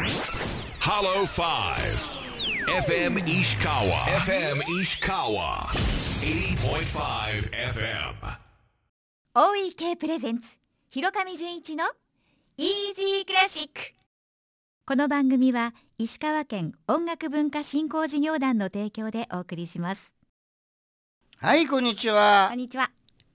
[0.00, 1.44] Hollow 5
[2.88, 4.00] FM Ishikawa.
[4.24, 5.68] FM Ishikawa.
[5.68, 8.14] 80.5 FM
[9.34, 10.56] 大井系プレゼンツ
[10.88, 11.84] 広上純一の
[12.56, 13.92] イージークラシック
[14.86, 20.16] この番組は石川県音楽文化振興事業団の提供でお送りします。
[21.36, 22.46] はい、こんにちは。
[22.48, 22.58] こん。
[22.58, 22.90] にちは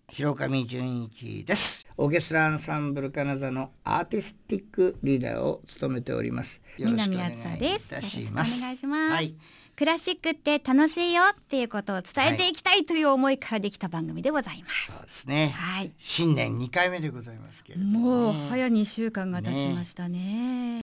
[0.09, 1.85] 広上純一です。
[1.97, 6.61] オーケストラアンサンブル金沢のアーティスティックリーダーを務めております。
[6.77, 8.35] よろしくお願い南あずさですよろしくお。
[8.35, 9.35] 願いしますはい、
[9.75, 15.47] クラシックって楽しいよっていうことを伝えていきたいという思いからできた番組でございますそうですね。
[15.55, 18.47] はい新年2回目でございますけれども、もうね。
[18.49, 20.81] 早2週間が経ちましたね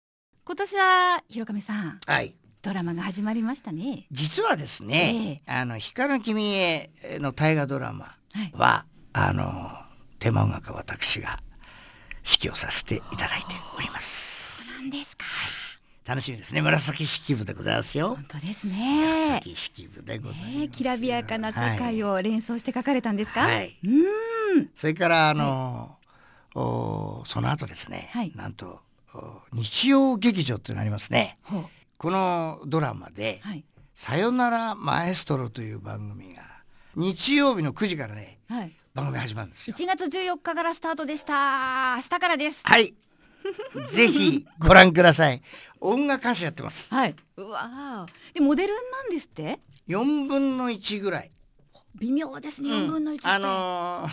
[0.45, 2.34] 今年は広上さんはい。
[2.62, 8.87] ドラマが始まりましたね実はですね、あの光の君への大河ドラマはいは、
[9.17, 9.71] あの
[10.19, 11.39] テーマ音楽は私が
[12.25, 14.81] 指揮をさせていただいております。
[14.81, 15.25] 何ですか
[16.05, 16.61] 楽しみですね。
[16.61, 18.25] 紫式部でございますよ本。
[18.29, 18.75] 当ですね
[19.31, 20.61] 紫式部でございますよ。
[20.61, 23.77] ねきらびやかな世はい界を連想して書かれたんですか、はい。
[23.84, 25.97] うーんそれからあの、
[26.56, 28.81] おその後ですね、はいなんと
[29.15, 31.37] お日曜劇場っていうのがありますね。
[31.99, 36.43] このドラマではい「さよならマエストロ」という番組が
[36.97, 39.77] 日曜日の9時からねはい番組始まるんですよ。
[39.77, 42.95] 1月14日からスタートでした明日からですはい。
[43.89, 45.42] ぜひご覧ください。
[45.81, 46.95] 音楽歌手やってます。
[46.95, 51.33] はいうわーでモデルなんですって？4分の1ぐらい。
[51.98, 54.12] 微妙ですね、4分の1ってあのー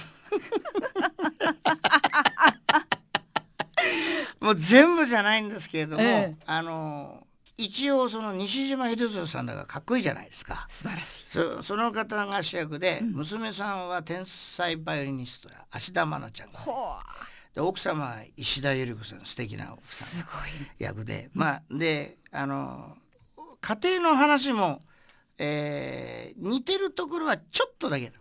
[4.46, 7.31] もう全部じゃないんですけれども、ええあのー
[7.64, 10.66] 一応その西島秀俊さんだからかっこいいじゃないですか。
[10.70, 11.28] 素晴らしい。
[11.28, 16.60] そその方が主役で、娘さんは天才バイオリニストや芦田愛菜ちゃんが
[17.54, 20.52] で奥様は石田ゆり子さん素敵な奥さんすごい。
[20.80, 22.98] 役で、まあであの
[23.60, 24.80] 家庭の話も、
[25.38, 28.12] えー似てるところはちょっとだけ4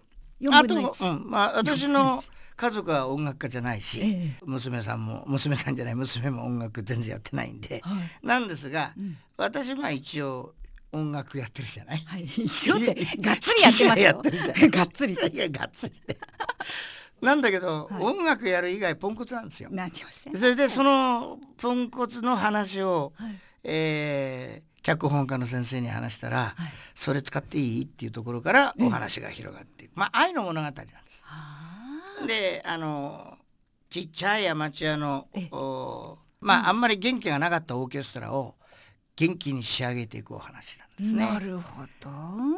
[0.49, 1.31] あと、分の1うん。
[1.31, 2.23] まあ、私の
[2.57, 4.37] 家族は音楽家じゃないし、ええ。
[4.45, 8.27] 娘さんも娘さんじゃない娘も音楽全然やってないんで、はい。
[8.27, 9.17] なんですが、うん。
[9.37, 10.55] 私は一応
[10.93, 11.99] 音楽やってるじゃない？
[12.05, 12.25] はい。
[12.25, 14.19] 一応ってがっつりやってますやよ。
[14.19, 15.15] ってるじゃんがっつり。
[15.15, 15.95] いやがっつり。
[16.09, 16.17] ね
[17.23, 18.03] なんだけど、はい。
[18.03, 19.69] 音楽やる以外ポンコツなんですよ。
[19.73, 23.39] 何をおっしゃるそれでそのポンコツの話を、はい。
[23.65, 26.55] えー脚本家の先生に話したら、はい。
[26.95, 27.85] それ使っていい？
[27.85, 31.25] っていうところからお話が広がってまあ愛の物語なんです。
[31.27, 33.39] あであの
[33.89, 38.55] ちっちゃいアマチュアのえおまあ、あんまり元気がなかったオーケストラを
[39.15, 41.27] 元気に仕上げていくお話なんですね。
[41.27, 42.11] なるほど。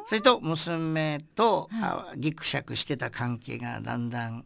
[0.06, 4.42] それと娘と、はあギクシャクしてた関係がだんだんは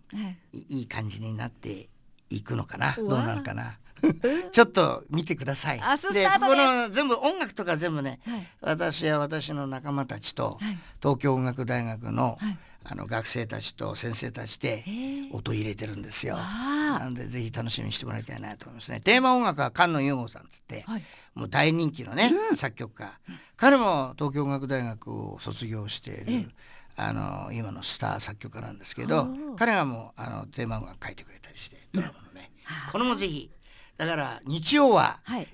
[0.53, 0.83] い。
[0.83, 1.91] い感じになって
[2.31, 2.95] いくのかな。
[2.97, 3.79] うわどうなるかな。
[4.53, 5.81] ちょっと見てください。
[6.13, 8.47] でそこの全部音楽とか全部ね、はい。
[8.63, 10.79] 私や私の仲間たちと、はい。
[11.03, 12.59] 東京音楽大学の,、はい
[12.89, 14.85] あの学生たちと先生たちで
[15.33, 16.37] 音入れてるんですよ。
[16.39, 16.99] あ。
[17.01, 19.01] なのでぜひ楽しみにしてもらいたいなと思いますね。
[19.01, 21.03] テーマ音楽は菅野雄吾さんつって、はい。
[21.35, 23.19] もう大人気のね、作曲家、
[23.57, 26.47] 彼も東京音楽大学を卒業している、ええ。
[26.99, 29.55] あの今のスター作曲家なんですけおどー。
[29.57, 32.51] 彼がもうあのテーマ音楽書いてくれたりしてドラマのね、
[32.93, 33.51] これもぜひ
[33.97, 35.49] だから日曜ははい。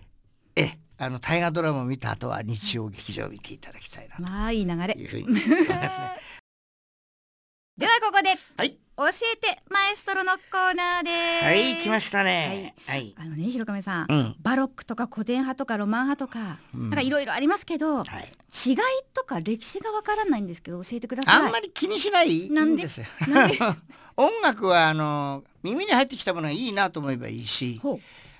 [0.54, 4.94] えあの大河ドラマを見た後は日曜劇場を見ていただきたいなまあいい流れ。
[4.94, 5.44] というふうに思いま
[5.88, 6.06] すね。
[7.78, 8.28] ではここで
[8.58, 11.10] はい、教えてマエストロのコーナーで
[11.40, 11.44] す。
[11.46, 12.74] はい、来ましたね。
[12.86, 14.36] はい、あのね広亀さん、うん。
[14.42, 16.82] バロックとか古典派とかロマン派とか、うん。
[16.82, 18.06] なんかいろいろありますけど、はい。
[18.66, 18.76] 違い
[19.14, 21.34] とか歴史がわからないんですけど教えてください。
[21.46, 22.86] あんまり気にしないなんで？
[22.88, 23.00] す。
[23.00, 23.06] よ。
[24.18, 27.80] 音楽はあの耳に入ってきたものはいいなと思えばいいし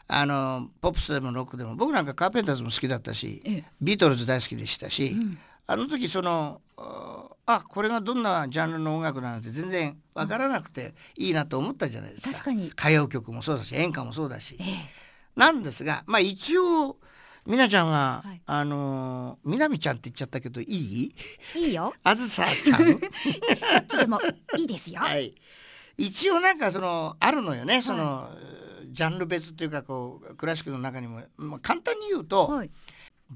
[0.07, 3.65] あのポップスでもロックでも僕なんかカーペンターズも好きだったしええ。
[3.81, 12.33] ビートルズ大好きでしたし、うんあの時そのあこれがどんなジャンルの音楽なのって全然わからなくていいなと思ったじゃないですか。
[12.33, 12.69] 確かに。
[12.69, 14.57] 歌謡曲もそうだし演歌もそうだし。
[14.61, 14.67] ええ。
[15.37, 16.99] なんですがまあ一応
[17.45, 18.41] みなちゃんが、はい。
[18.47, 21.15] あのみなみちゃんって言っちゃったけどいい？
[21.57, 21.93] いいよ。
[22.05, 22.87] あずさちゃん？
[22.87, 23.01] どっ
[23.89, 24.21] ちでも
[24.57, 25.35] いいですよ、はい、
[25.97, 28.31] 一応なんかそのあるのよね、その
[28.93, 32.71] ジャンル別っていうかこうクラシックの中にも、まあ、簡単に言うと、はい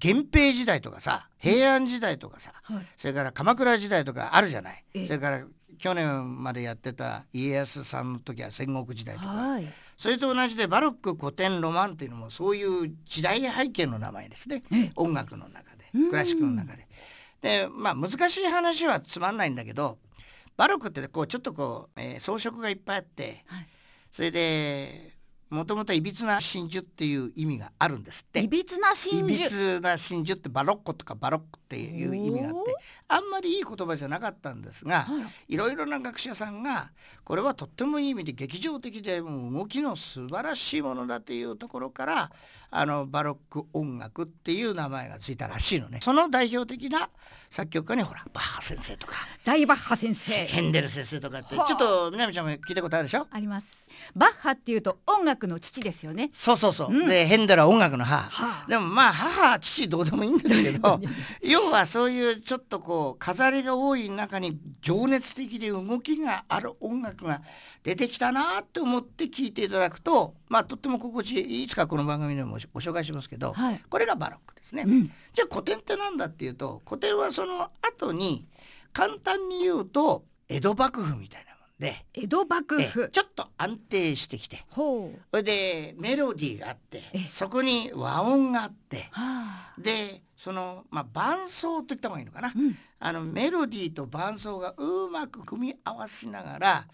[0.02, 2.86] 源平時代とかさ平安時代とかさ、はい。
[2.96, 4.84] それから鎌倉時代とかあるじゃない？
[4.94, 5.06] ええ。
[5.06, 5.44] それから
[5.78, 9.28] 去年までやってた家康さんの時は戦国時代とか。
[9.28, 9.66] はい。
[9.96, 14.62] それと同じでバロック古典ロマンっていうのもそういう時代背景の名前ですね。
[14.72, 14.92] ええ。
[14.96, 16.10] 音楽の中でうん。
[16.10, 16.86] クラシックの中で。
[17.42, 19.98] でまあ難しい話はつまんないんだけど
[20.56, 23.66] バロックってこうちょっとこう、えー装飾がいっぱいあってはい。
[24.10, 25.15] それで
[25.48, 28.40] もともといびつな真珠っていう意味があるんですって。
[28.40, 32.74] いびつな真いび珠つな真珠ってバロッコとかバロックっていう意味があって。
[33.08, 35.06] あんまりいい言葉じゃなかったんですが
[35.48, 35.56] い。
[35.56, 36.90] ろいろな学者さんが
[37.24, 42.32] これはとってもいい意味で劇場的でもう動きの素晴らしいものだというところから
[42.70, 46.00] あのバロック音楽っていう名前がついたらしいのね。
[46.02, 47.08] その代表的な
[47.50, 49.14] 作曲家にほらバッハ先生とか。
[49.44, 50.32] 大バッハ先生。
[50.32, 51.72] ヘンデル先生とかってちはあ。
[51.72, 53.28] ょっと南ちゃんも聞いたことあるでしょ？
[53.30, 56.30] ありますバッハっていうと音楽の父ですよね。
[56.32, 57.08] そうそうそう、うん。
[57.08, 58.70] でヘンデルは音楽の母、はあ。
[58.70, 61.00] でもまあ母父どうでもいいんですけど
[61.42, 67.42] 要はそういうちょっとこう飾りが多い中に情熱的で動きがある音楽が
[67.82, 73.80] 出てきたなって思って聞いていただくとまあとっても心地いいいつかこの番組でもご紹介しますけど、はい。
[73.88, 74.84] これがバロックですね。
[74.86, 75.04] うん。
[75.04, 78.46] じゃあ古典って何だっていうと古典はその後に
[78.92, 81.45] 簡単に言うと江戸幕府みたいな
[81.78, 82.06] で。
[82.14, 84.64] 江戸幕ええ府ちょっと安定してきて。
[84.70, 89.80] それでメロディーがあってえそこに和音があってはあ。
[89.80, 92.76] でそのまあ伴奏と言った方がいいのかな、うん。
[92.98, 96.86] あのメロディーと伴奏がうまく組み合わせながら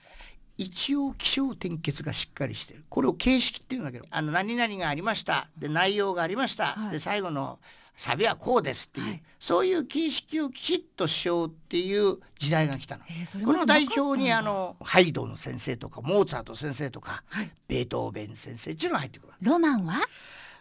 [0.59, 2.85] 一応起承転結がしっかりしてる。
[2.89, 5.49] これを形式っていうんだけどあの何々がありました。
[5.57, 6.91] で内容がありました、はい。
[6.91, 7.59] で最後の
[7.97, 9.23] サビはこうですっていう、はい。
[9.39, 13.05] そういう形式をきちっとしようっていう時代が来たの。
[13.09, 17.51] えーこの代表にあのハイドの先生とかモーツァルト先生とか、はい。
[17.69, 20.01] ベートーベン先生っていうのが入ってくるロマンは？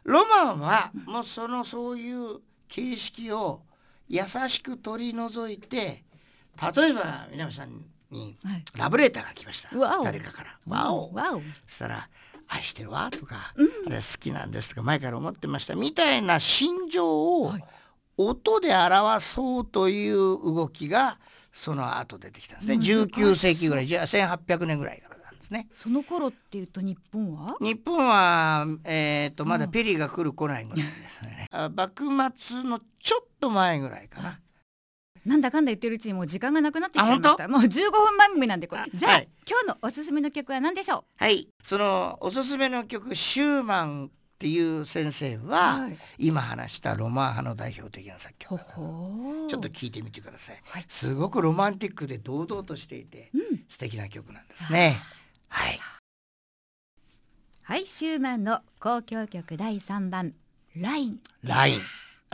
[0.03, 3.61] ロマンはもうそのそういう形式を
[4.09, 6.03] 優しく取り除いて
[6.75, 8.63] 例えば南さんにはい。
[8.75, 10.03] ラブレターが来ました、わお。
[10.03, 11.41] 誰かから「わお」わお。
[11.67, 12.09] そしたら
[12.53, 13.67] 「愛してるわ」とか、うん。
[13.87, 17.63] あれ好きなんです」とか前から思ってましたみたいな心情をはい。
[18.17, 21.17] 音で表そうという動きが
[21.51, 22.75] その後出てきたんですね。
[22.75, 23.87] 難しそう19世紀ぐらい。
[23.87, 25.67] じゃあ1800年ぐらいからなんですね。
[25.71, 27.55] その頃っていうと日本は？
[27.59, 31.47] 日本は、えー、とまだペリーが来る来ないぐらいですね。
[31.51, 34.39] あ幕末のちょっと前ぐらいかな。
[35.25, 37.47] なんだかんだ言ってるうちにもう時間がなくなってきちゃいました。
[37.47, 38.83] もう15分番組なんでこれ。
[38.93, 39.29] じゃあ、はい。
[39.47, 44.09] 今日のおすすめの曲は何でしょはい、そのおすすめの曲シューマンっ
[44.39, 45.97] ていう先生は、はい。
[46.17, 48.59] 今話したロマン派の代表的な作曲
[49.47, 50.85] ちょっと聞いてみてください、はい。
[50.87, 53.63] すごくロマンティックで堂々としていてうん。
[53.69, 54.97] 素敵な曲なんですね。
[55.49, 55.79] はい。
[57.61, 57.85] はい。
[57.85, 60.33] シューマンの交響曲第3番
[60.75, 61.19] ライン。
[61.43, 61.81] ライン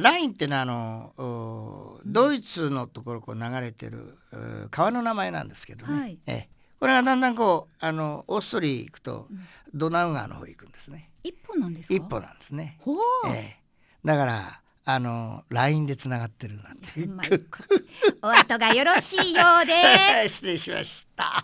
[0.02, 6.20] ラインってのはあのおドイツのところこう流れてるう川の名前なんですけどね、はい。
[6.28, 6.50] ええ。
[6.80, 9.28] これがだんだんこうあのオーストリー行くと
[9.74, 11.10] ドナウ川の方行くんですね。
[11.24, 11.94] 一本なんですか？
[11.96, 12.80] 一歩なんですね、
[13.28, 13.58] ええ。
[14.06, 16.92] だからあのラインでつながってるなんて
[18.22, 19.74] お後がよろしいようで。
[20.30, 21.44] 失礼しました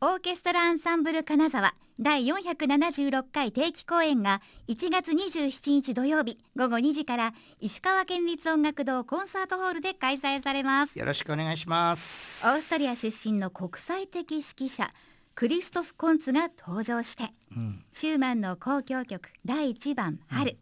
[0.00, 10.96] オーケストラアンサンブル金沢第476回定期公演が1月27日土曜日午後2時から石川県立音楽堂コンサートホールで開催されます。
[10.96, 12.46] よろしくお願いします。
[12.46, 14.88] オーストリア出身の国際的指揮者
[15.34, 17.24] クリストフ・コンツが登場して
[17.56, 17.84] うん。
[17.90, 20.58] シューマンの交響曲第1番春、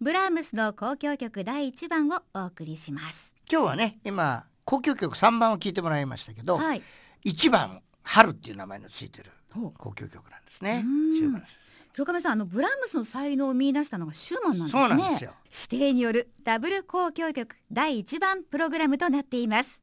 [0.00, 3.34] ブラームスの交響曲第1番をお送りします。
[3.52, 6.82] 今日はね今交響曲3番を聞いてもらいましたけど、はい。
[7.26, 10.82] 1番春っていう名前のついてる交響曲なんですね。
[10.84, 11.14] うん。
[11.14, 11.58] シューマン先
[11.92, 14.80] 広亀さんあのブラームスの才能を見出したのがシューマンなんですね。
[14.80, 15.32] そうなんですよ。
[15.70, 19.82] 指定によるダブル交響曲第1番プログラムとなっています。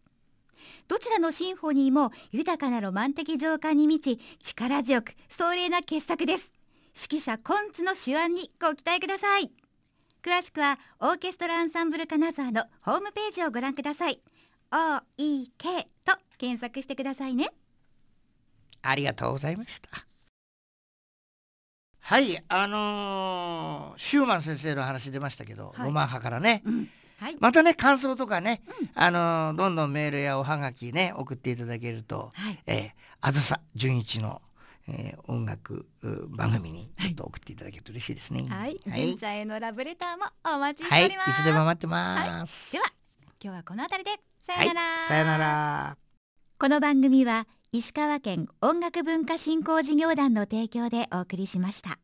[0.88, 6.54] どちらのシンフォニーも豊かなロマン的情感に満ち力強く壮麗な傑作です。
[6.96, 9.52] 指揮者コンツの手腕にご期待ください。
[10.24, 14.20] 詳しくはオーケストラアンサンブル金沢のホームページをご覧ください。
[14.72, 17.50] OEK と検索してくださいね
[18.88, 19.90] ありがとうございました。
[22.00, 25.86] はいあのーシューマン先生の話出ましたけど、はい。
[25.88, 26.62] ロマン派からね。
[26.66, 26.90] うん。
[27.20, 27.38] はい。
[27.40, 28.62] またね感想とかね、
[28.94, 32.60] あのーどんどんメールやおはがきね送っていただけると、はい。
[32.68, 32.90] えー
[33.22, 34.42] あずさ純一の、
[34.88, 38.46] えー音楽う番組にちょっと送っていただけると嬉しいですね。
[38.50, 39.02] はい、はい。
[39.02, 40.26] 純ちゃんへのラブレターも
[40.56, 42.74] お待ちしはい、いております、つでも待ってます。
[42.74, 42.86] では
[43.44, 45.98] 今日はこの辺りでさはいよなら、、さよなら。
[46.60, 52.00] この番組は石川県音楽文化振興事業団の提供でお送りしました。